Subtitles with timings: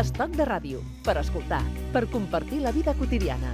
[0.00, 1.60] Estat de ràdio, per escoltar,
[1.92, 3.50] per compartir la vida quotidiana.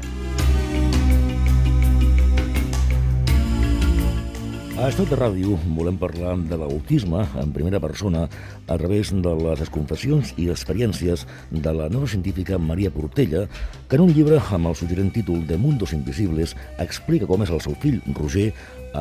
[4.77, 9.63] A Estat de Ràdio volem parlar de l'autisme en primera persona a través de les
[9.65, 13.47] desconfessions i experiències de la neurocientífica Maria Portella,
[13.89, 17.65] que en un llibre amb el suggerent títol de Mundos Invisibles explica com és el
[17.65, 18.53] seu fill, Roger,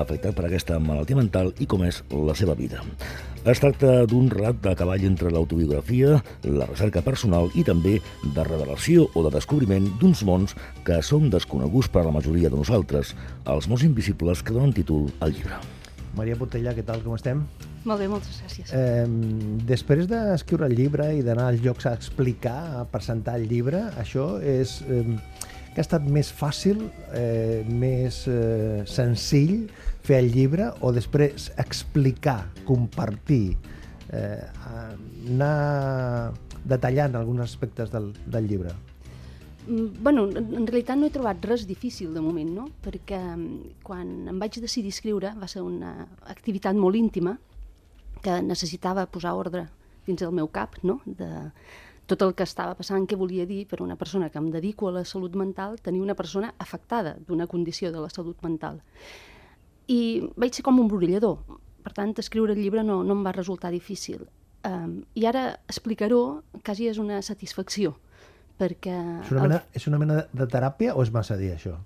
[0.01, 2.81] afectat per aquesta malaltia mental i com és la seva vida.
[3.45, 6.15] Es tracta d'un relat de cavall entre l'autobiografia,
[6.49, 10.55] la recerca personal i també de revelació o de descobriment d'uns mons
[10.87, 13.13] que són desconeguts per a la majoria de nosaltres,
[13.45, 15.61] els mons invisibles que donen títol al llibre.
[16.17, 17.43] Maria Portella, què tal, com estem?
[17.85, 18.71] Molt bé, moltes gràcies.
[18.73, 19.05] Eh,
[19.69, 24.39] després d'escriure el llibre i d'anar als llocs a explicar, a presentar el llibre, això
[24.41, 24.79] és...
[24.89, 29.65] Eh, que ha estat més fàcil, eh, més eh, senzill
[30.07, 33.57] fer el llibre o després explicar, compartir,
[34.15, 34.39] eh,
[35.27, 36.31] anar
[36.63, 38.71] detallant alguns aspectes del, del llibre?
[39.67, 42.69] Mm, bueno, en realitat no he trobat res difícil de moment, no?
[42.85, 47.35] perquè mm, quan em vaig decidir escriure va ser una activitat molt íntima
[48.23, 49.67] que necessitava posar ordre
[50.07, 51.01] dins del meu cap, no?
[51.05, 51.27] de,
[52.05, 54.95] tot el que estava passant, què volia dir per una persona que em dedico a
[54.99, 58.79] la salut mental, tenir una persona afectada d'una condició de la salut mental.
[59.89, 61.39] I vaig ser com un brollador.
[61.85, 64.25] Per tant, escriure el llibre no, no em va resultar difícil.
[64.65, 67.93] Um, I ara explicar-ho quasi és una satisfacció,
[68.57, 68.95] perquè...
[69.25, 69.77] És una, mena, el...
[69.81, 71.77] és una mena de teràpia o és massa dir això?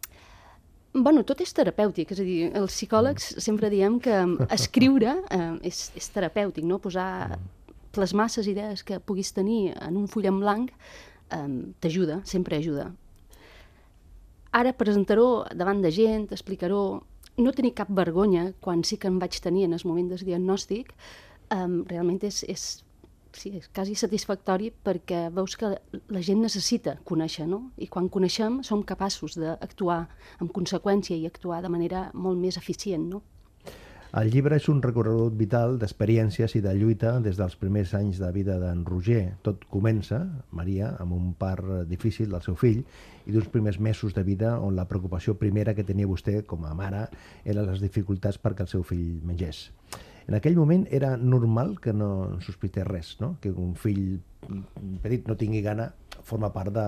[0.95, 3.43] Bueno, tot és terapèutic, és a dir, els psicòlegs mm.
[3.45, 4.23] sempre diem que
[4.55, 6.79] escriure eh, és, és terapèutic, no?
[6.83, 7.58] posar mm
[7.91, 10.71] plasmar les idees que puguis tenir en un full en blanc
[11.31, 12.91] eh, t'ajuda, sempre ajuda.
[14.51, 17.03] Ara presentar-ho davant de gent, explicar-ho,
[17.37, 20.93] no tenir cap vergonya quan sí que em vaig tenir en el moment del diagnòstic,
[21.49, 22.65] eh, realment és, és,
[23.33, 25.75] sí, és quasi satisfactori perquè veus que
[26.09, 27.69] la gent necessita conèixer, no?
[27.77, 30.07] I quan coneixem som capaços d'actuar
[30.39, 33.21] amb conseqüència i actuar de manera molt més eficient, no?
[34.09, 38.31] El llibre és un recorregut vital d'experiències i de lluita des dels primers anys de
[38.33, 39.35] vida d'en Roger.
[39.45, 44.23] Tot comença, Maria, amb un part difícil del seu fill i d'uns primers mesos de
[44.25, 47.03] vida on la preocupació primera que tenia vostè com a mare
[47.45, 49.67] eren les dificultats perquè el seu fill mengés.
[50.25, 53.35] En aquell moment era normal que no sospités res, no?
[53.41, 54.17] que un fill
[55.03, 55.89] petit no tingui gana
[56.23, 56.85] forma part de,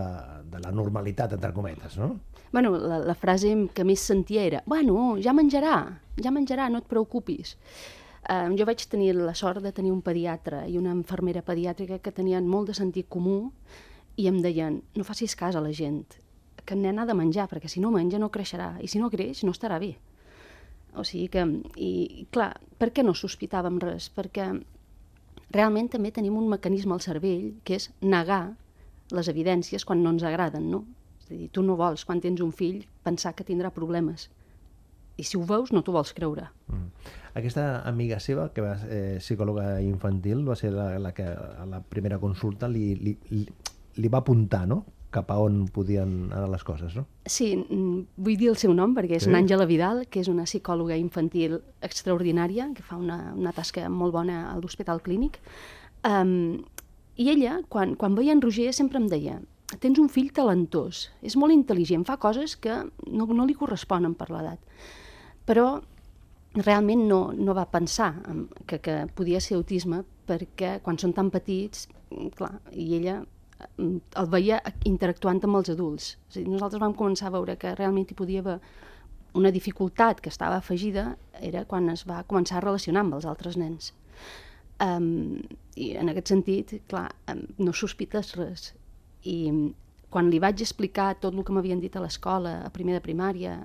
[0.52, 2.14] de la normalitat, entre cometes, no?
[2.52, 5.76] Bueno, la, la frase que més sentia era «Bueno, ja menjarà,
[6.22, 7.56] ja menjarà, no et preocupis».
[8.30, 12.14] Um, jo vaig tenir la sort de tenir un pediatre i una infermera pediàtrica que
[12.14, 13.50] tenien molt de sentit comú
[14.22, 16.20] i em deien no facis cas a la gent,
[16.62, 19.10] que el nen ha de menjar, perquè si no menja no creixerà, i si no
[19.10, 19.96] creix no estarà bé.
[20.94, 21.48] O sigui que,
[21.82, 24.12] i clar, per què no sospitàvem res?
[24.14, 24.52] Perquè
[25.54, 28.56] realment també tenim un mecanisme al cervell que és negar
[29.12, 30.86] les evidències quan no ens agraden, no?
[31.22, 34.30] És a dir, tu no vols, quan tens un fill, pensar que tindrà problemes.
[35.20, 36.48] I si ho veus, no t'ho vols creure.
[36.72, 37.10] Mm.
[37.42, 41.82] Aquesta amiga seva, que va eh, psicòloga infantil, va ser la, la que a la
[41.84, 43.46] primera consulta li, li, li,
[44.00, 47.06] li va apuntar, no?, cap a on podien anar les coses, no?
[47.28, 49.34] Sí, mm, vull dir el seu nom perquè és sí.
[49.36, 54.46] Àngela Vidal, que és una psicòloga infantil extraordinària, que fa una, una tasca molt bona
[54.52, 55.42] a l'Hospital Clínic.
[56.08, 56.64] Um,
[57.20, 59.42] i ella, quan, quan veia en Roger, sempre em deia
[59.80, 64.28] tens un fill talentós, és molt intel·ligent, fa coses que no, no li corresponen per
[64.32, 64.60] l'edat.
[65.48, 65.80] Però
[66.58, 68.12] realment no, no va pensar
[68.68, 71.88] que, que podia ser autisme perquè quan són tan petits,
[72.36, 73.41] clar, i ella mm,
[73.80, 76.16] el veia interactuant amb els adults.
[76.30, 78.60] És dir, nosaltres vam començar a veure que realment hi podia haver
[79.34, 83.58] una dificultat que estava afegida era quan es va començar a relacionar amb els altres
[83.58, 83.94] nens.
[84.82, 85.40] Um,
[85.78, 88.72] I en aquest sentit, clar, um, no sospites res.
[89.24, 89.38] I
[90.12, 93.56] quan li vaig explicar tot el que m'havien dit a l'escola, a primer de primària,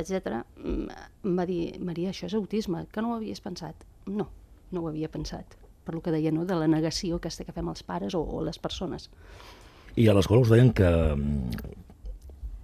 [0.00, 3.84] etc, em va dir, Maria, això és autisme, que no ho havies pensat?
[4.06, 4.26] No,
[4.72, 5.54] no ho havia pensat,
[5.84, 8.42] per lo que deia, no?, de la negació que, que fem els pares o, o
[8.44, 9.08] les persones.
[9.96, 10.88] I a l'escola us deien que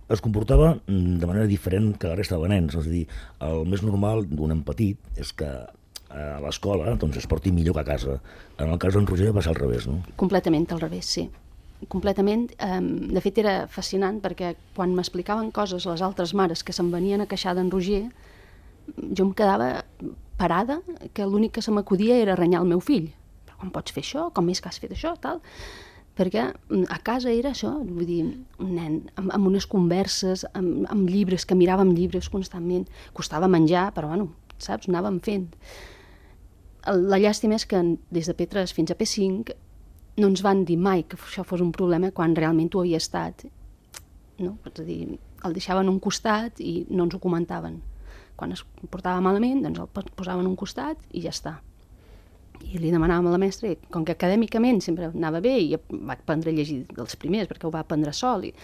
[0.09, 3.05] es comportava de manera diferent que la resta de nens, és a dir,
[3.44, 5.49] el més normal d'un nen petit és que
[6.09, 8.17] a l'escola doncs es porti millor que a casa.
[8.56, 10.00] En el cas d'en Roger va ser al revés, no?
[10.17, 11.29] Completament al revés, sí.
[11.87, 12.49] Completament.
[12.59, 17.26] de fet, era fascinant perquè quan m'explicaven coses les altres mares que se'n venien a
[17.26, 18.09] queixar d'en Roger,
[18.97, 19.85] jo em quedava
[20.38, 20.81] parada,
[21.14, 23.11] que l'únic que se m'acudia era renyar el meu fill.
[23.46, 24.29] Però com pots fer això?
[24.35, 25.14] Com és que has fet això?
[25.20, 25.43] Tal
[26.19, 28.25] perquè mm, a casa era això, vull dir,
[28.58, 33.85] un nen amb, amb unes converses, amb, amb llibres, que miràvem llibres constantment, costava menjar,
[33.94, 34.26] però bueno,
[34.58, 35.46] saps, anàvem fent
[36.88, 37.81] la llàstima és que
[38.14, 39.55] des de Petres fins a P5
[40.19, 43.44] no ens van dir mai que això fos un problema quan realment ho havia estat.
[44.38, 44.56] No?
[44.67, 47.81] És a dir, el deixaven un costat i no ens ho comentaven.
[48.38, 51.56] Quan es portava malament, doncs el posaven un costat i ja està.
[52.58, 56.17] I li demanàvem a la mestra, i com que acadèmicament sempre anava bé i va
[56.17, 58.55] aprendre a llegir dels primers perquè ho va aprendre sol, i,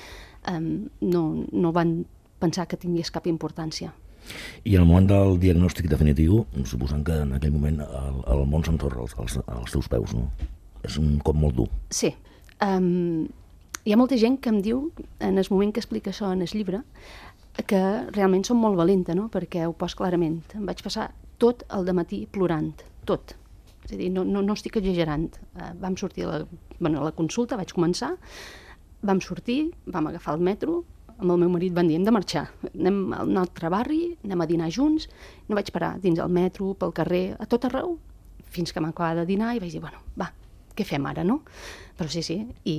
[0.51, 2.01] um, no, no van
[2.43, 3.93] pensar que tingués cap importància.
[4.65, 8.65] I en el moment del diagnòstic definitiu, suposant que en aquell moment el, el món
[8.65, 10.29] s'entorra als, als, als teus peus, no?
[10.85, 11.69] És un cop molt dur.
[11.93, 12.13] Sí.
[12.65, 13.27] Um,
[13.85, 14.87] hi ha molta gent que em diu,
[15.21, 16.81] en el moment que explica això en el llibre,
[17.63, 17.81] que
[18.11, 19.29] realment som molt valenta, no?
[19.31, 20.41] perquè ho pos clarament.
[20.59, 22.73] Em vaig passar tot el matí plorant,
[23.07, 23.37] tot.
[23.85, 25.29] És a dir, no, no, no estic exagerant.
[25.55, 26.41] Uh, vam sortir a la,
[26.81, 28.15] bueno, a la consulta, vaig començar,
[29.05, 30.81] vam sortir, vam agafar el metro,
[31.15, 34.41] amb el meu marit van dir, hem de marxar, anem a un altre barri, anem
[34.41, 35.07] a dinar junts,
[35.47, 37.99] no vaig parar dins el metro, pel carrer, a tot arreu,
[38.55, 40.33] fins que m'acabava de dinar i vaig dir, bueno, va,
[40.75, 41.43] què fem ara, no?
[41.99, 42.77] Però sí, sí, i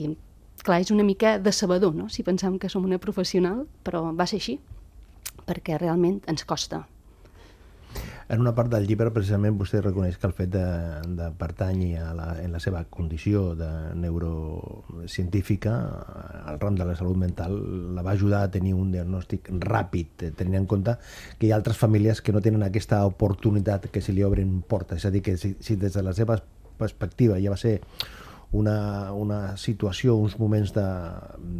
[0.66, 4.42] clar, és una mica decebedor, no?, si pensam que som una professional, però va ser
[4.42, 4.60] així,
[5.46, 6.86] perquè realment ens costa.
[8.28, 10.64] En una part del llibre, precisament, vostè reconeix que el fet de,
[11.14, 13.68] de pertànyer a la, en la seva condició de
[14.02, 15.76] neurocientífica
[16.50, 17.54] al ram de la salut mental
[17.94, 20.98] la va ajudar a tenir un diagnòstic ràpid, tenint en compte
[21.38, 25.04] que hi ha altres famílies que no tenen aquesta oportunitat que se li obren portes.
[25.04, 26.40] És a dir, que si, si des de la seva
[26.82, 27.78] perspectiva ja va ser
[28.56, 30.86] una, una situació, uns moments de,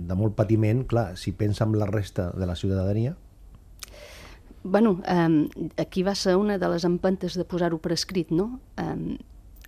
[0.10, 3.16] de molt patiment, clar, si pensa en la resta de la ciutadania...
[4.66, 8.60] Bueno, eh, aquí va ser una de les empentes de posar-ho per escrit, no?
[8.82, 9.18] Eh,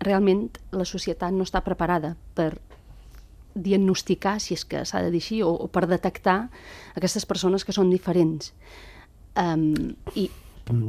[0.01, 2.55] realment la societat no està preparada per
[3.53, 6.39] diagnosticar, si és que s'ha de dir així, o, o per detectar
[6.97, 8.53] aquestes persones que són diferents.
[9.37, 10.27] Um, i,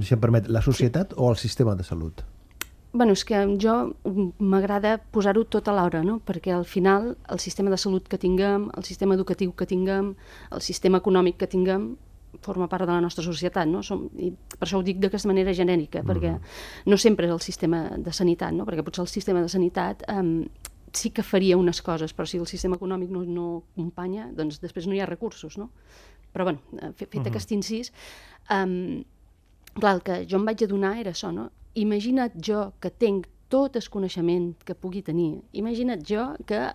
[0.05, 1.21] si em permet, la societat sí.
[1.21, 2.25] o el sistema de salut?
[2.99, 3.75] Bueno, és que jo
[4.43, 6.19] m'agrada posar-ho tot a l'hora, no?
[6.27, 10.13] perquè al final el sistema de salut que tinguem, el sistema educatiu que tinguem,
[10.51, 11.93] el sistema econòmic que tinguem,
[12.43, 13.81] forma part de la nostra societat, no?
[13.87, 16.09] Som, i per això ho dic d'aquesta manera genèrica, mm.
[16.11, 16.35] perquè
[16.91, 18.67] no sempre és el sistema de sanitat, no?
[18.69, 20.43] perquè potser el sistema de sanitat um,
[20.93, 24.89] sí que faria unes coses, però si el sistema econòmic no, no acompanya, doncs després
[24.89, 25.71] no hi ha recursos, no?
[26.35, 27.29] Però, bueno, fet, fet mm -hmm.
[27.31, 27.93] aquest incís,
[28.51, 29.05] um,
[29.75, 31.51] clar, el que jo em vaig adonar era això, no?
[31.81, 36.67] Imagina't jo que tenc tot el coneixement que pugui tenir, imagina't jo que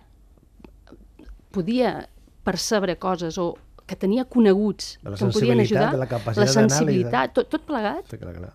[1.54, 2.08] podia
[2.44, 3.54] percebre coses o
[3.86, 8.34] que tenia coneguts que em podien ajudar, la, la sensibilitat, tot, tot plegat, sí, clar,
[8.36, 8.50] clar.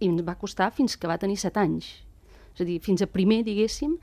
[0.00, 1.90] i em va costar fins que va tenir set anys.
[2.52, 3.94] És a dir, fins a primer, diguéssim,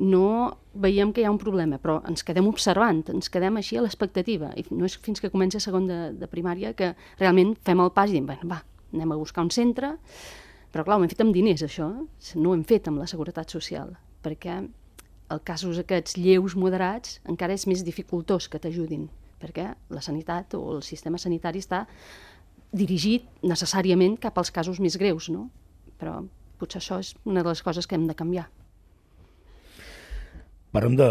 [0.00, 3.82] no veiem que hi ha un problema, però ens quedem observant, ens quedem així a
[3.84, 7.92] l'expectativa, i no és fins que comença segon de, de primària que realment fem el
[7.92, 8.62] pas i diem, bueno, va,
[8.94, 9.92] anem a buscar un centre,
[10.72, 11.88] però clar, ho hem fet amb diners, això.
[12.36, 13.94] No ho hem fet amb la seguretat social,
[14.24, 14.58] perquè
[15.32, 19.08] el casos aquests lleus moderats encara és més dificultós que t'ajudin,
[19.40, 21.84] perquè la sanitat o el sistema sanitari està
[22.72, 25.48] dirigit necessàriament cap als casos més greus, no?
[26.00, 26.20] Però
[26.60, 28.48] potser això és una de les coses que hem de canviar.
[30.72, 31.08] Parlem de,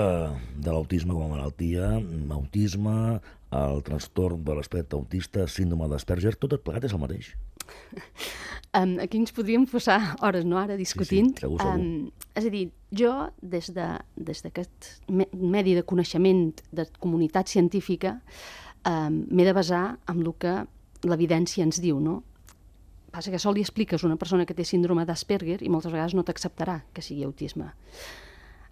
[0.61, 1.95] de l'autisme com a malaltia,
[2.35, 3.17] autisme,
[3.57, 7.31] el trastorn de l'aspecte autista, síndrome d'Asperger, tot el plegat és el mateix?
[8.77, 11.31] Um, aquí ens podríem posar hores, no?, ara discutint.
[11.33, 11.79] Sí, sí, segur, segur.
[11.79, 18.19] Um, és a dir, jo, des d'aquest de, des medi de coneixement de comunitat científica,
[18.85, 20.59] um, m'he de basar en el que
[21.07, 22.21] l'evidència ens diu, no?
[23.13, 26.13] Passa que sol li expliques a una persona que té síndrome d'Asperger i moltes vegades
[26.13, 27.71] no t'acceptarà que sigui autisme.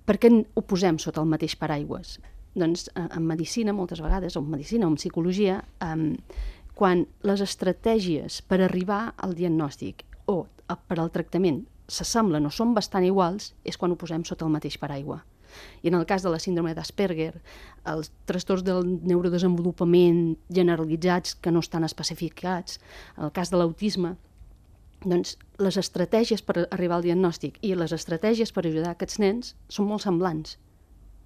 [0.05, 2.19] Per què ho posem sota el mateix paraigües?
[2.55, 6.11] Doncs en medicina, moltes vegades, o en medicina o en psicologia, um,
[6.75, 10.43] quan les estratègies per arribar al diagnòstic o
[10.89, 14.77] per al tractament s'assemblen o són bastant iguals, és quan ho posem sota el mateix
[14.81, 15.21] paraigua.
[15.85, 17.31] I en el cas de la síndrome d'Asperger,
[17.87, 22.81] els trastorns del neurodesenvolupament generalitzats que no estan especificats,
[23.15, 24.15] en el cas de l'autisme,
[25.05, 29.87] doncs les estratègies per arribar al diagnòstic i les estratègies per ajudar aquests nens són
[29.87, 30.57] molt semblants.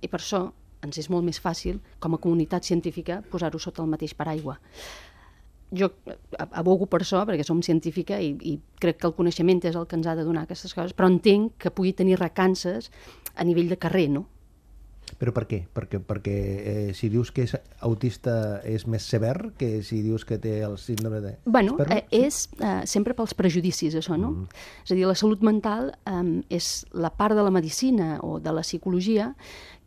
[0.04, 0.50] I per això
[0.86, 4.60] ens és molt més fàcil, com a comunitat científica, posar-ho sota el mateix paraigua
[5.76, 5.92] jo
[6.50, 9.98] abogo per això, perquè som científica i, i crec que el coneixement és el que
[10.00, 12.92] ens ha de donar aquestes coses, però entenc que pugui tenir recances
[13.36, 14.26] a nivell de carrer, no?
[15.18, 15.64] Però per què?
[15.74, 20.38] Perquè, perquè eh, si dius que és autista és més sever que si dius que
[20.42, 21.32] té el síndrome de...
[21.50, 24.32] Bueno, eh, és eh, sempre pels prejudicis, això, no?
[24.36, 24.62] Mm.
[24.86, 26.22] És a dir, la salut mental eh,
[26.60, 29.32] és la part de la medicina o de la psicologia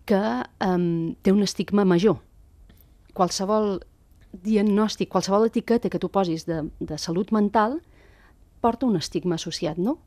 [0.08, 0.76] que eh,
[1.22, 2.18] té un estigma major.
[3.14, 3.76] Qualsevol
[4.32, 7.80] diagnòstic, qualsevol etiqueta que tu posis de, de salut mental,
[8.62, 9.98] porta un estigma associat, no?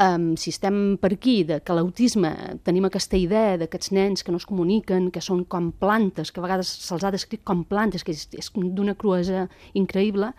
[0.00, 2.30] Um, si estem per aquí, de que l'autisme
[2.64, 6.46] tenim aquesta idea d'aquests nens que no es comuniquen, que són com plantes, que a
[6.46, 9.44] vegades se'ls ha descrit com plantes, que és, és d'una cruesa
[9.76, 10.32] increïble,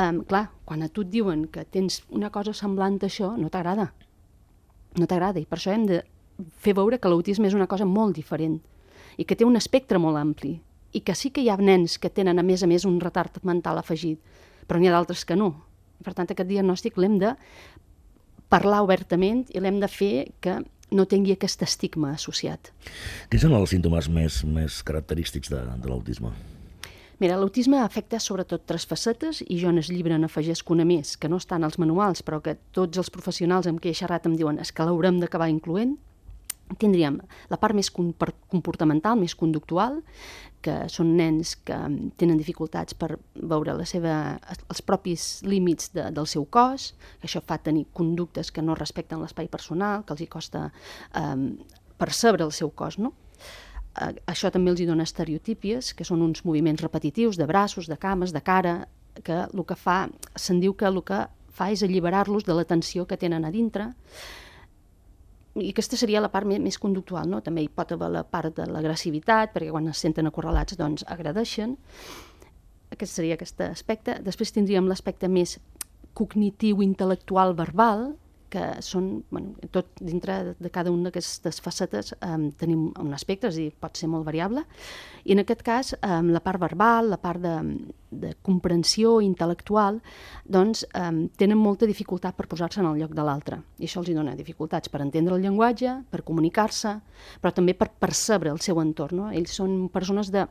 [0.00, 3.52] um, clar, quan a tu et diuen que tens una cosa semblant a això, no
[3.52, 3.90] t'agrada.
[4.96, 6.00] No t'agrada, i per això hem de
[6.64, 8.56] fer veure que l'autisme és una cosa molt diferent
[9.20, 10.56] i que té un espectre molt ampli
[10.94, 13.42] i que sí que hi ha nens que tenen, a més a més, un retard
[13.42, 14.20] mental afegit,
[14.68, 15.50] però n'hi ha d'altres que no.
[16.04, 17.34] Per tant, aquest diagnòstic l'hem de
[18.52, 20.60] parlar obertament i l'hem de fer que
[20.94, 22.70] no tingui aquest estigma associat.
[23.30, 26.30] Quins són els símptomes més, més característics de, de l'autisme?
[27.22, 31.30] Mira, l'autisme afecta sobretot tres facetes i jo en el llibre n'afegesc una més, que
[31.30, 34.58] no estan als manuals, però que tots els professionals amb qui he xerrat em diuen
[34.62, 35.94] és que l'haurem d'acabar incloent,
[36.80, 37.18] tindríem
[37.50, 40.00] la part més comportamental, més conductual,
[40.64, 41.76] que són nens que
[42.16, 44.14] tenen dificultats per veure la seva,
[44.72, 49.20] els propis límits de, del seu cos, que això fa tenir conductes que no respecten
[49.20, 51.36] l'espai personal, que els hi costa eh,
[52.00, 53.12] percebre el seu cos, no?
[54.00, 58.00] Eh, això també els hi dona estereotípies, que són uns moviments repetitius de braços, de
[58.00, 58.88] cames, de cara,
[59.22, 63.04] que el que fa, se'n diu que el que fa és alliberar-los de la tensió
[63.06, 63.92] que tenen a dintre,
[65.54, 67.40] i aquesta seria la part més, conductual, no?
[67.44, 71.76] També hi pot haver la part de l'agressivitat, perquè quan es senten acorralats, doncs, agradeixen.
[72.94, 74.18] Aquest seria aquest aspecte.
[74.26, 75.58] Després tindríem l'aspecte més
[76.14, 78.12] cognitiu, intel·lectual, verbal,
[78.54, 83.58] que són, bueno, tot dintre de cada una d'aquestes facetes um, tenim un aspecte, és
[83.58, 84.62] a dir, pot ser molt variable,
[85.24, 87.54] i en aquest cas um, la part verbal, la part de,
[88.24, 89.98] de comprensió intel·lectual,
[90.46, 94.12] doncs um, tenen molta dificultat per posar-se en el lloc de l'altre, i això els
[94.12, 96.94] hi dona dificultats per entendre el llenguatge, per comunicar-se,
[97.42, 99.24] però també per percebre el seu entorn.
[99.24, 99.34] No?
[99.34, 100.46] Ells són persones de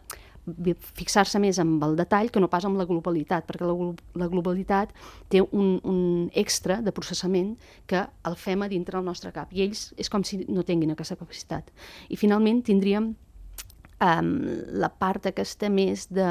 [0.97, 3.75] fixar-se més amb el detall que no pas amb la globalitat, perquè la,
[4.19, 4.91] la globalitat
[5.31, 5.99] té un, un
[6.33, 7.53] extra de processament
[7.87, 10.91] que el fem a dintre del nostre cap, i ells és com si no tinguin
[10.93, 11.71] aquesta capacitat.
[12.09, 14.35] I finalment tindríem um,
[14.83, 16.27] la part aquesta més de,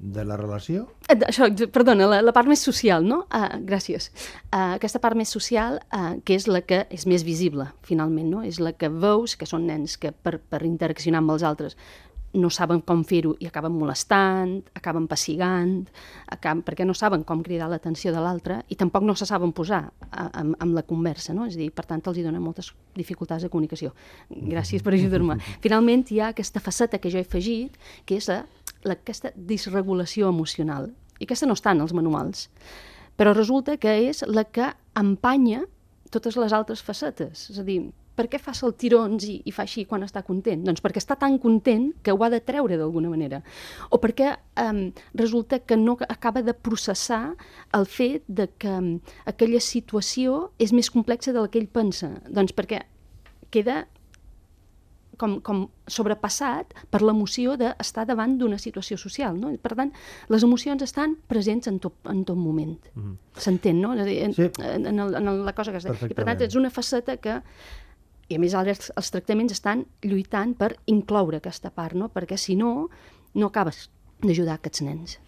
[0.00, 0.86] de la relació?
[1.08, 3.22] Eh, això, perdona, la, la part més social, no?
[3.28, 4.08] Uh, gràcies.
[4.48, 8.44] Uh, aquesta part més social, uh, que és la que és més visible, finalment, no?
[8.46, 11.76] És la que veus que són nens que per, per interaccionar amb els altres
[12.32, 15.72] no saben com fer-ho i acaben molestant, acaben pessigant,
[16.30, 19.82] acaben, perquè no saben com cridar l'atenció de l'altre i tampoc no se saben posar
[20.10, 21.48] amb, amb la conversa, no?
[21.50, 23.92] És a dir, per tant, els hi dona moltes dificultats de comunicació.
[24.30, 25.40] Gràcies per ajudar-me.
[25.64, 28.44] Finalment, hi ha aquesta faceta que jo he afegit, que és la
[28.84, 30.90] la, aquesta disregulació emocional.
[31.20, 32.48] I aquesta no està en els manuals.
[33.20, 35.66] Però resulta que és la que empanya
[36.10, 37.50] totes les altres facetes.
[37.52, 37.82] És a dir,
[38.20, 40.64] per què fa saltirons i, i fa així quan està content?
[40.66, 43.40] Doncs perquè està tan content que ho ha de treure d'alguna manera.
[43.88, 44.82] O perquè um,
[45.16, 47.36] resulta que no acaba de processar
[47.76, 48.90] el fet de que um,
[49.30, 52.12] aquella situació és més complexa del que ell pensa.
[52.28, 52.82] Doncs perquè
[53.50, 53.86] queda
[55.20, 59.36] com, com sobrepassat per l'emoció d'estar davant d'una situació social.
[59.40, 59.52] No?
[59.60, 59.92] Per tant,
[60.32, 62.78] les emocions estan presents en tot, en tot moment.
[62.94, 63.16] Mm -hmm.
[63.36, 63.92] S'entén, no?
[63.94, 64.50] És a dir, en, sí.
[64.58, 66.10] en, en, el, en la cosa que es deia.
[66.10, 67.42] I per tant, és una faceta que
[68.28, 72.08] i a més ara els, els tractaments estan lluitant per incloure aquesta part, no?
[72.08, 72.88] perquè si no,
[73.34, 73.90] no acabes
[74.22, 75.18] d'ajudar aquests nens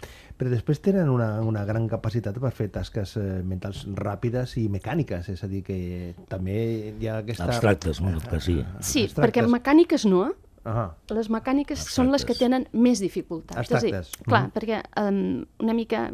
[0.43, 5.29] però després tenen una, una gran capacitat per fer tasques eh, mentals ràpides i mecàniques,
[5.31, 5.77] és a dir, que
[6.31, 6.57] també
[6.99, 7.47] hi ha aquesta...
[7.47, 8.17] Abstractes, no?
[8.27, 8.57] Que sí.
[8.81, 9.21] Sí, Abstractes.
[9.21, 10.35] perquè mecàniques no, eh?
[10.63, 11.95] Uh Les mecàniques Abstractes.
[11.95, 13.59] són les que tenen més dificultats.
[13.59, 14.11] Abstractes.
[14.11, 14.55] És dir, clar, mm -hmm.
[14.59, 16.11] perquè um, una mica...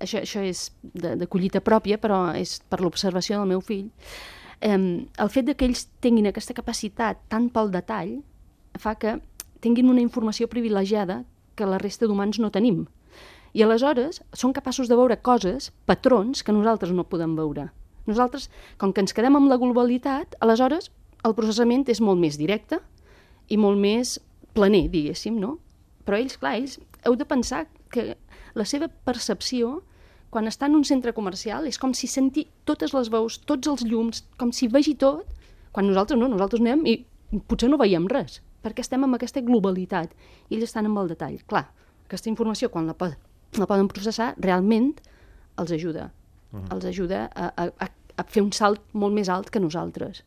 [0.00, 3.90] Això, això és de, de collita pròpia, però és per l'observació del meu fill.
[4.66, 8.22] Um, el fet de que ells tinguin aquesta capacitat tant pel detall
[8.78, 9.20] fa que
[9.60, 11.24] tinguin una informació privilegiada
[11.54, 12.86] que la resta d'humans no tenim.
[13.52, 17.70] I aleshores són capaços de veure coses, patrons, que nosaltres no podem veure.
[18.06, 20.90] Nosaltres, com que ens quedem amb la globalitat, aleshores
[21.26, 22.80] el processament és molt més directe
[23.50, 24.18] i molt més
[24.54, 25.58] planer, diguéssim, no?
[26.06, 28.14] Però ells, clar, ells heu de pensar que
[28.54, 29.80] la seva percepció,
[30.30, 33.84] quan està en un centre comercial, és com si senti totes les veus, tots els
[33.86, 35.26] llums, com si vegi tot,
[35.74, 36.96] quan nosaltres no, nosaltres anem i
[37.46, 40.14] potser no veiem res, perquè estem amb aquesta globalitat
[40.48, 41.38] i ells estan amb el detall.
[41.50, 41.66] Clar,
[42.06, 42.96] aquesta informació, quan la
[43.58, 44.94] la poden processar, realment
[45.58, 46.10] els ajuda.
[46.52, 46.74] Uh -huh.
[46.74, 50.24] Els ajuda a, a, a fer un salt molt més alt que nosaltres.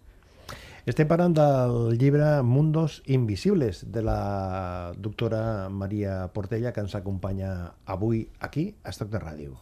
[0.83, 8.27] Estem parlant del llibre Mundos Invisibles de la doctora Maria Portella que ens acompanya avui
[8.39, 9.55] aquí a Estoc de Ràdio.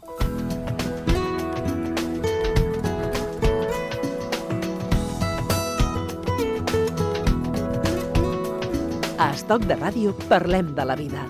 [9.22, 11.30] A Estoc de Ràdio parlem de la vida.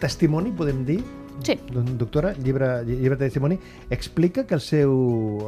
[0.00, 1.00] Testimoni, podem dir?
[1.44, 1.58] Sí.
[1.98, 3.58] Doctora, llibre, llibre de testimoni,
[3.90, 4.94] explica que el seu,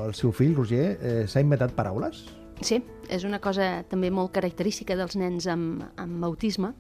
[0.05, 2.27] el seu fill, Roger, eh, s'ha inventat paraules?
[2.61, 6.75] Sí, és una cosa també molt característica dels nens amb, amb autisme.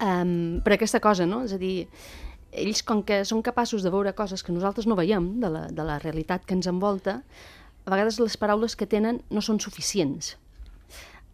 [0.00, 1.42] Um, per aquesta cosa, no?
[1.44, 1.86] És a dir,
[2.50, 5.84] ells, com que són capaços de veure coses que nosaltres no veiem, de la, de
[5.86, 7.20] la realitat que ens envolta,
[7.84, 10.34] a vegades les paraules que tenen no són suficients.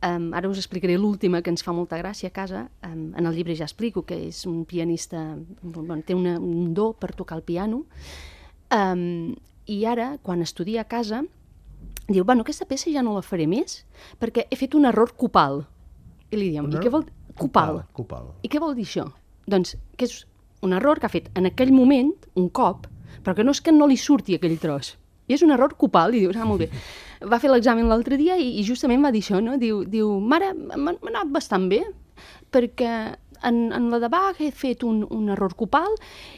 [0.06, 2.66] Um, ara us explicaré l'última que ens fa molta gràcia a casa.
[2.84, 5.22] Um, en el llibre ja explico que és un pianista,
[5.62, 7.84] bueno, té una, un do per tocar el piano,
[8.76, 9.34] um,
[9.66, 11.24] i ara, quan estudia a casa,
[12.06, 13.80] diu, bueno, aquesta peça ja no la faré més
[14.20, 15.64] perquè he fet un error copal.
[16.30, 17.06] I li diem, i què vol...
[17.36, 17.82] Copal.
[17.96, 18.30] Copal.
[18.46, 19.08] I què vol dir això?
[19.50, 20.20] Doncs que és
[20.64, 22.86] un error que ha fet en aquell moment, un cop,
[23.22, 24.94] però que no és que no li surti aquell tros.
[25.26, 26.70] I és un error copal, i dius, ah, molt bé.
[27.32, 29.56] Va fer l'examen l'altre dia i, i justament va dir això, no?
[29.60, 31.80] Diu, diu mare, m'ha anat bastant bé,
[32.52, 32.92] perquè
[33.42, 35.94] en, en la de Bach he fet un, un error copal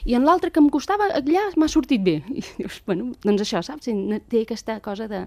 [0.08, 2.18] i en l'altre que em costava allà m'ha sortit bé.
[2.28, 3.90] I dius, bueno, doncs això, saps?
[4.28, 5.24] Té aquesta cosa de...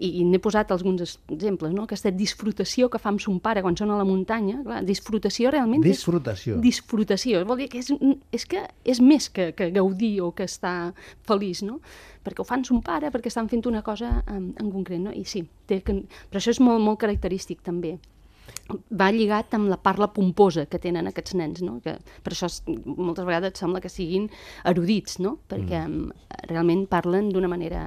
[0.00, 1.84] I, i n'he posat alguns exemples, no?
[1.84, 4.62] Aquesta disfrutació que fa amb son pare quan són a la muntanya.
[4.64, 5.84] Clar, disfrutació realment...
[5.84, 6.56] Disfrutació.
[6.56, 7.42] És, disfrutació.
[7.48, 7.90] Vol dir que és,
[8.32, 10.94] és que és més que, que gaudir o que estar
[11.28, 11.80] feliç, no?
[12.24, 15.12] Perquè ho fan son pare, perquè estan fent una cosa en, en concret, no?
[15.12, 16.00] I sí, té que...
[16.30, 17.98] però això és molt, molt característic també
[18.90, 21.78] va lligat amb la parla pomposa que tenen aquests nens, no?
[21.84, 22.50] que per això
[22.84, 24.28] moltes vegades sembla que siguin
[24.68, 25.38] erudits, no?
[25.50, 26.46] perquè mm.
[26.52, 27.84] realment parlen d'una manera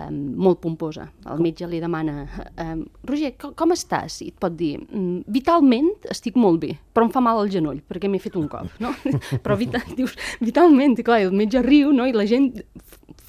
[0.00, 1.06] um, molt pomposa.
[1.30, 2.26] El metge li demana,
[2.60, 4.20] um, Roger, com, com estàs?
[4.24, 7.82] I et pot dir, mm, vitalment estic molt bé, però em fa mal el genoll,
[7.88, 8.72] perquè m'he fet un cop.
[8.82, 8.94] No?
[9.44, 12.08] però vital, dius, vitalment, clar, el metge riu no?
[12.08, 12.52] i la gent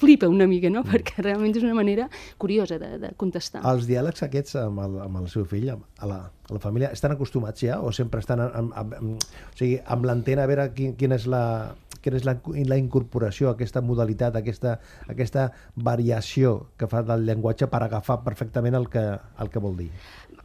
[0.00, 0.84] flipa una mica, no?
[0.90, 3.62] perquè realment és una manera curiosa de, de contestar.
[3.70, 7.14] Els diàlegs aquests amb el, amb el seu fill, a la, a la família, estan
[7.14, 10.94] acostumats ja o sempre estan amb, amb, amb, o sigui, amb l'antena a veure quin,
[10.98, 11.44] quina és la
[12.04, 12.34] quina és la,
[12.68, 14.74] la incorporació, aquesta modalitat, aquesta,
[15.08, 15.46] aquesta
[15.86, 19.06] variació que fa del llenguatge per agafar perfectament el que,
[19.40, 19.88] el que vol dir?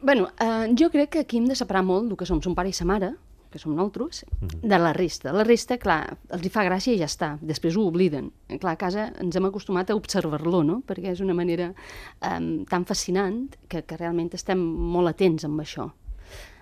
[0.02, 2.70] bueno, eh, jo crec que aquí hem de separar molt el que som son pare
[2.70, 3.12] i sa mare,
[3.50, 4.60] que som nosaltres, mm.
[4.62, 5.32] de la resta.
[5.34, 7.32] La resta, clar, els hi fa gràcia i ja està.
[7.42, 8.30] Després ho obliden.
[8.52, 10.80] Clar, a casa ens hem acostumat a observar-lo, no?
[10.86, 15.90] Perquè és una manera um, tan fascinant que, que realment estem molt atents amb això.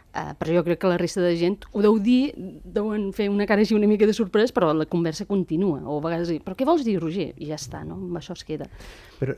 [0.09, 2.33] Uh, però jo crec que la resta de gent ho deu dir,
[2.64, 5.83] deuen fer una cara així una mica de sorpresa, però la conversa continua.
[5.85, 7.35] O a vegades dir, però què vols dir, Roger?
[7.37, 8.01] I ja està, no?
[8.01, 8.70] Amb això es queda.
[9.20, 9.37] Però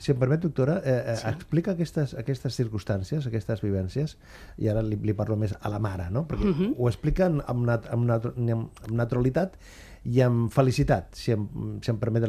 [0.00, 1.28] si em permet, doctora, eh, eh, sí.
[1.28, 4.16] explica aquestes, aquestes circumstàncies, aquestes vivències,
[4.58, 6.24] i ara li, li parlo més a la mare, no?
[6.30, 6.72] Perquè uh -huh.
[6.78, 9.58] ho explica amb, nat amb, nat amb naturalitat
[10.04, 11.46] i amb felicitat, si em,
[11.82, 12.24] si em permet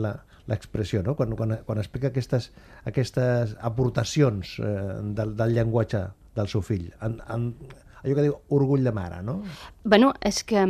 [0.48, 1.16] l'expressió, no?
[1.16, 2.52] Quan, quan, quan explica aquestes,
[2.84, 6.92] aquestes aportacions eh, del, del llenguatge del seu fill.
[7.02, 7.56] En, en,
[8.04, 9.40] allò que diu orgull de mare, no?
[9.84, 10.64] Bueno, és que,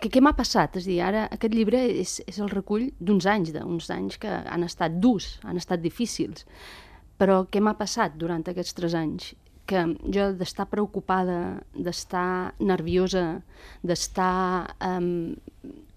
[0.00, 0.78] que què m'ha passat?
[0.80, 4.66] És dir, ara aquest llibre és, és el recull d'uns anys, d'uns anys que han
[4.66, 6.46] estat durs, han estat difícils.
[7.18, 9.34] Però què m'ha passat durant aquests tres anys?
[9.66, 9.82] Que
[10.14, 13.40] jo d'estar preocupada, d'estar nerviosa,
[13.82, 15.34] d'estar um,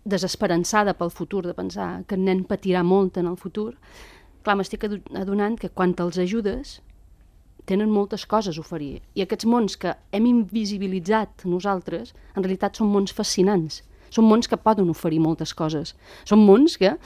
[0.10, 3.76] desesperançada pel futur, de pensar que el nen patirà molt en el futur,
[4.42, 6.80] clar, m'estic adonant que quan te'ls ajudes
[7.70, 9.00] tenen moltes coses a oferir.
[9.16, 13.84] I aquests mons que hem invisibilitzat nosaltres, en realitat són mons fascinants.
[14.10, 15.94] Són mons que poden oferir moltes coses.
[16.26, 17.00] Són mons que eh,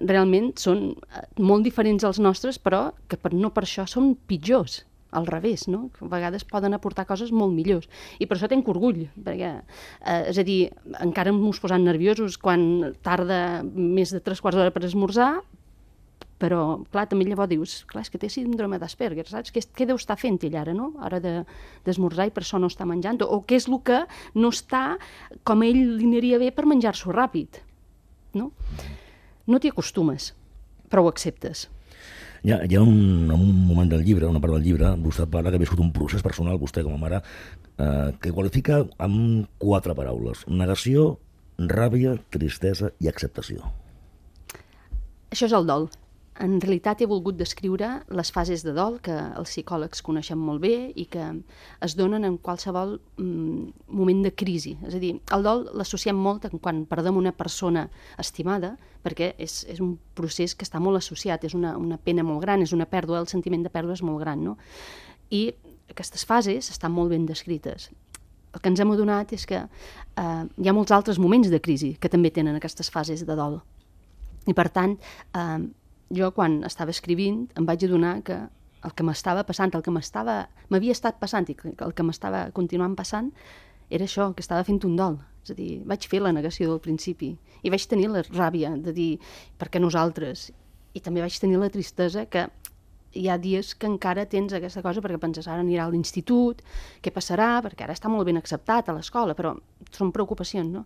[0.00, 4.82] realment són eh, molt diferents als nostres, però que per, no per això són pitjors
[5.10, 5.88] al revés, no?
[5.96, 7.88] que a vegades poden aportar coses molt millors.
[8.20, 9.52] I per això tenc orgull, perquè,
[10.04, 10.60] eh, és a dir,
[11.00, 15.38] encara ens posant nerviosos quan tarda més de tres quarts d'hora per esmorzar,
[16.38, 19.50] però, clar, també llavors dius, clar, és que té síndrome d'Asperger, saps?
[19.54, 20.92] Què, què deu estar fent ell ara, no?
[21.02, 23.18] Ara d'esmorzar de, i per això no està menjant.
[23.26, 24.04] O què és el que
[24.38, 24.82] no està
[25.48, 27.58] com ell li aniria bé per menjar-s'ho ràpid,
[28.38, 28.52] no?
[29.48, 30.30] No t'hi acostumes,
[30.88, 31.66] però ho acceptes.
[32.46, 35.50] Hi ha, hi ha un, un moment del llibre, una part del llibre, vostè parla
[35.50, 37.18] que ha viscut un procés personal, vostè com a mare,
[37.82, 40.46] eh, que qualifica amb quatre paraules.
[40.46, 41.16] Negació,
[41.58, 43.66] ràbia, tristesa i acceptació.
[45.34, 45.90] Això és el dol.
[46.38, 50.92] En realitat he volgut descriure les fases de dol que els psicòlegs coneixem molt bé
[50.94, 51.24] i que
[51.82, 54.76] es donen en qualsevol mm, moment de crisi.
[54.86, 57.88] És a dir, el dol l'associem molt quan perdem una persona
[58.22, 62.44] estimada, perquè és, és un procés que està molt associat, és una, una pena molt
[62.44, 64.54] gran, és una pèrdua, el sentiment de pèrdua és molt gran, no?
[65.34, 65.48] I
[65.90, 67.88] aquestes fases estan molt ben descrites.
[68.54, 71.96] El que ens hem adonat és que eh, hi ha molts altres moments de crisi
[72.00, 73.58] que també tenen aquestes fases de dol.
[74.48, 74.94] I per tant,
[75.36, 75.58] eh,
[76.14, 78.38] jo quan estava escrivint em vaig adonar que
[78.84, 80.38] el que m'estava passant, el que m'estava
[80.70, 83.32] m'havia estat passant i el que m'estava continuant passant
[83.90, 85.18] era això, que estava fent un dol.
[85.44, 87.32] És a dir, vaig fer la negació del principi
[87.64, 89.10] i vaig tenir la ràbia de dir
[89.58, 90.50] per què nosaltres?
[90.94, 92.46] I també vaig tenir la tristesa que
[93.16, 96.60] hi ha dies que encara tens aquesta cosa perquè penses ara anirà a l'institut,
[97.02, 99.54] què passarà, perquè ara està molt ben acceptat a l'escola, però
[99.90, 100.84] són preocupacions, no?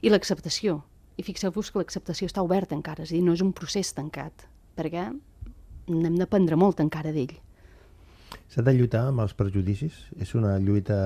[0.00, 0.80] I l'acceptació.
[1.18, 4.46] I fixeu-vos que l'acceptació està oberta encara, és a dir, no és un procés tancat,
[4.78, 5.08] perquè
[5.88, 7.34] n'hem d'aprendre molt encara d'ell.
[8.48, 9.96] S'ha de lluitar amb els prejudicis?
[10.20, 10.98] És una lluita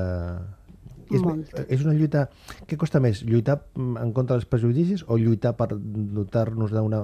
[1.13, 1.53] és, Molt.
[1.69, 2.27] és una lluita...
[2.69, 3.23] Què costa més?
[3.27, 7.03] Lluitar en contra dels prejudicis o lluitar per dotar-nos d'una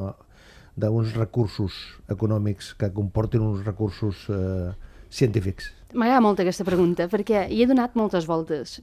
[0.79, 1.75] d'uns recursos
[2.07, 4.71] econòmics que comportin uns recursos eh,
[5.11, 5.73] científics?
[5.91, 8.79] M'agrada molt aquesta pregunta, perquè hi he donat moltes voltes.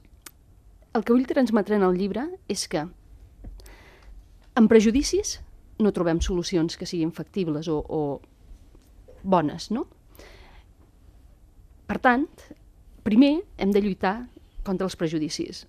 [0.96, 2.84] El que vull transmetre en el llibre és que
[4.56, 5.38] amb prejudicis
[5.80, 8.02] no trobem solucions que siguin factibles o, o
[9.24, 9.86] bones, no?
[11.86, 12.26] Per tant,
[13.06, 14.18] primer hem de lluitar
[14.66, 15.66] contra els prejudicis.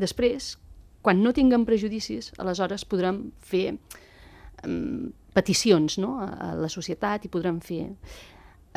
[0.00, 0.56] Després,
[1.04, 3.76] quan no tinguem prejudicis, aleshores podrem fer
[4.66, 6.16] um, peticions no?
[6.24, 7.84] a, a la societat i podrem fer...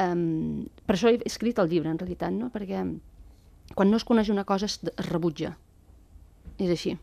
[0.02, 2.50] Um, per això he escrit el llibre, en realitat, no?
[2.54, 2.82] perquè
[3.74, 5.56] quan no es coneix una cosa es, es rebutja.
[6.58, 6.96] És així.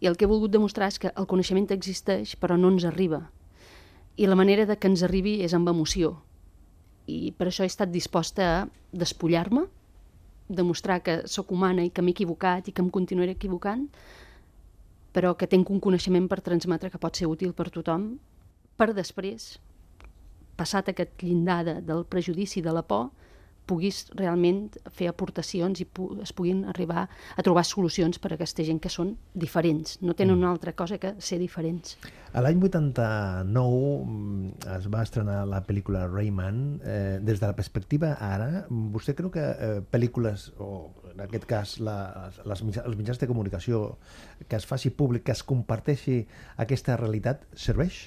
[0.00, 3.30] I el que he volgut demostrar és que el coneixement existeix però no ens arriba.
[4.16, 6.16] I la manera de que ens arribi és amb emoció.
[7.06, 9.66] I per això he estat disposta a despullar-me,
[10.48, 13.88] demostrar que sóc humana i que m'he equivocat i que em continuaré equivocant,
[15.12, 18.16] però que tinc un coneixement per transmetre que pot ser útil per tothom
[18.76, 19.56] per després,
[20.60, 23.08] passat aquest llindar de, del prejudici, de la por,
[23.66, 28.64] puguis realment fer aportacions i pu es puguin arribar a trobar solucions per a aquesta
[28.66, 29.98] gent que són diferents.
[30.02, 30.42] No tenen mm.
[30.42, 31.96] una altra cosa que ser diferents.
[32.36, 36.62] A l'any 89 mm, es va estrenar la pel·lícula Rayman.
[36.84, 41.76] Eh, des de la perspectiva ara, vostè creu que eh, pel·lícules, o en aquest cas
[41.80, 41.96] la,
[42.44, 43.96] les, els mitjans de comunicació,
[44.46, 46.22] que es faci públic, que es comparteixi
[46.62, 48.06] aquesta realitat, serveix?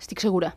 [0.00, 0.54] Estic segura,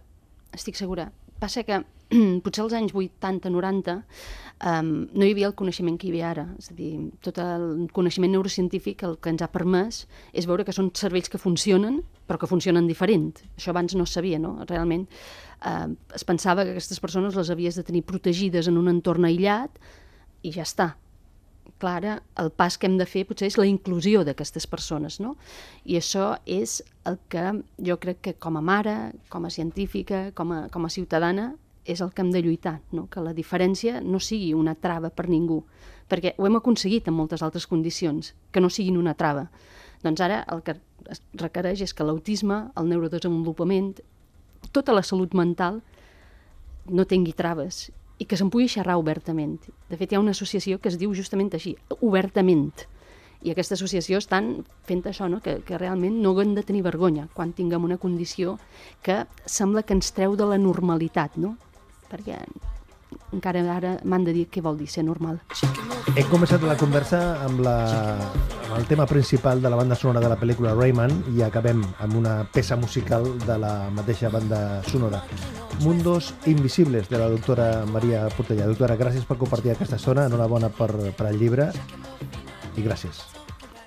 [0.56, 1.12] estic segura.
[1.42, 1.84] Passa que
[2.46, 6.46] potser als anys 80-90 um, no hi havia el coneixement que hi havia ara.
[6.60, 6.92] És a dir,
[7.26, 11.42] tot el coneixement neurocientífic el que ens ha permès és veure que són cervells que
[11.42, 13.34] funcionen, però que funcionen diferent.
[13.58, 14.58] Això abans no es sabia, no?
[14.70, 19.28] Realment uh, es pensava que aquestes persones les havies de tenir protegides en un entorn
[19.28, 19.82] aïllat
[20.46, 20.94] i ja està
[21.80, 25.36] clar, ara el pas que hem de fer potser és la inclusió d'aquestes persones, no?
[25.84, 27.44] I això és el que
[27.84, 31.54] jo crec que com a mare, com a científica, com a, com a ciutadana,
[31.86, 33.06] és el que hem de lluitar, no?
[33.08, 35.62] que la diferència no sigui una trava per ningú,
[36.10, 39.48] perquè ho hem aconseguit en moltes altres condicions, que no siguin una trava.
[40.04, 40.76] Doncs ara el que
[41.10, 43.94] es requereix és que l'autisme, el neurodesenvolupament,
[44.74, 45.82] tota la salut mental
[46.90, 49.58] no tingui traves i que se'n pugui xerrar obertament.
[49.90, 52.86] De fet, hi ha una associació que es diu justament així, obertament.
[53.46, 55.42] I aquesta associació estan fent això, no?
[55.44, 58.56] que, que realment no hem de tenir vergonya quan tinguem una condició
[59.06, 61.56] que sembla que ens treu de la normalitat, no?
[62.10, 62.40] Perquè
[63.34, 65.40] encara ara m'han de dir què vol dir ser normal.
[66.16, 67.76] Hem començat la conversa amb, la,
[68.68, 72.16] amb el tema principal de la banda sonora de la pel·lícula Rayman i acabem amb
[72.16, 75.24] una peça musical de la mateixa banda sonora.
[75.82, 78.70] Mundos Invisibles, de la doctora Maria Portella.
[78.70, 81.72] Doctora, gràcies per compartir aquesta estona, enhorabona per, per al llibre
[82.76, 83.26] i gràcies.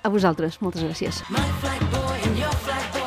[0.03, 1.25] A vosaltres, moltes gràcies.
[1.33, 2.98] My flag boy and your flag boy.